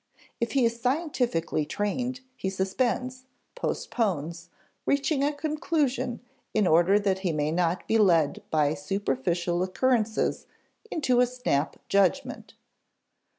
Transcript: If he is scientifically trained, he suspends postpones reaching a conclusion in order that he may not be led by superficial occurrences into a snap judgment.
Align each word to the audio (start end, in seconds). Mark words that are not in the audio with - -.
If 0.39 0.53
he 0.53 0.65
is 0.65 0.81
scientifically 0.81 1.63
trained, 1.63 2.21
he 2.35 2.49
suspends 2.49 3.25
postpones 3.53 4.49
reaching 4.87 5.23
a 5.23 5.31
conclusion 5.31 6.21
in 6.55 6.65
order 6.65 6.97
that 6.97 7.19
he 7.19 7.31
may 7.31 7.51
not 7.51 7.87
be 7.87 7.99
led 7.99 8.41
by 8.49 8.73
superficial 8.73 9.61
occurrences 9.61 10.47
into 10.89 11.19
a 11.19 11.27
snap 11.27 11.77
judgment. 11.87 12.55